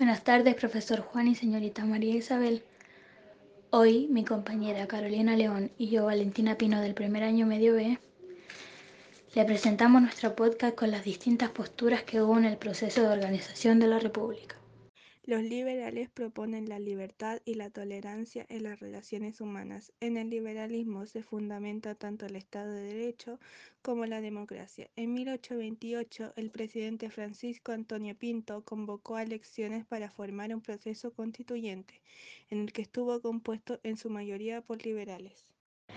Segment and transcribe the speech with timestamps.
[0.00, 2.64] Buenas tardes, profesor Juan y señorita María Isabel.
[3.68, 7.98] Hoy mi compañera Carolina León y yo, Valentina Pino del primer año medio B,
[9.34, 13.78] le presentamos nuestro podcast con las distintas posturas que hubo en el proceso de organización
[13.78, 14.56] de la República.
[15.30, 19.92] Los liberales proponen la libertad y la tolerancia en las relaciones humanas.
[20.00, 23.38] En el liberalismo se fundamenta tanto el Estado de Derecho
[23.80, 24.90] como la democracia.
[24.96, 32.02] En 1828, el presidente Francisco Antonio Pinto convocó a elecciones para formar un proceso constituyente,
[32.50, 35.46] en el que estuvo compuesto en su mayoría por liberales.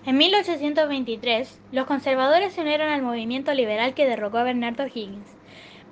[0.05, 5.25] En 1823, los conservadores se unieron al movimiento liberal que derrocó a Bernardo Higgins.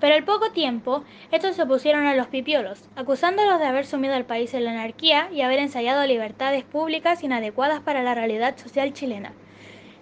[0.02, 4.26] Pero al poco tiempo, estos se opusieron a los pipiolos, acusándolos de haber sumido al
[4.26, 9.32] país en la anarquía y haber ensayado libertades públicas inadecuadas para la realidad social chilena.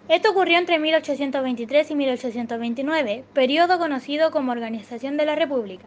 [0.08, 5.86] Esto ocurrió entre 1823 y 1829, periodo conocido como Organización de la República.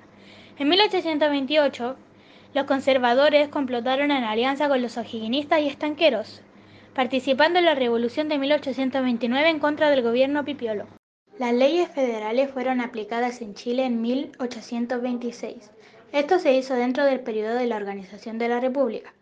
[0.58, 1.96] En 1828,
[2.52, 6.42] los conservadores complotaron en alianza con los o'higginistas y estanqueros,
[6.94, 10.86] participando en la revolución de 1829 en contra del gobierno pipiolo.
[11.38, 15.70] Las leyes federales fueron aplicadas en Chile en 1826.
[16.12, 19.14] Esto se hizo dentro del periodo de la organización de la República.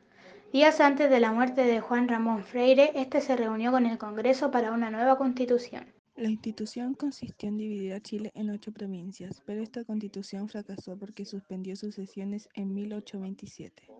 [0.52, 4.50] Días antes de la muerte de Juan Ramón Freire, este se reunió con el Congreso
[4.50, 5.86] para una nueva constitución.
[6.16, 11.24] La institución consistió en dividir a Chile en ocho provincias, pero esta constitución fracasó porque
[11.24, 13.84] suspendió sus sesiones en 1827.